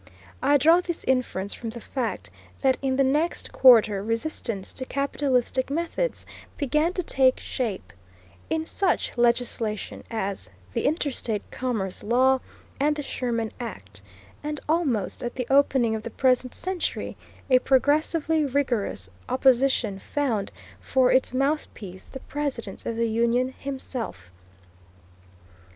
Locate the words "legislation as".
9.15-10.49